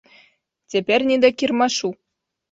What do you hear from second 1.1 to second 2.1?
да кірмашу.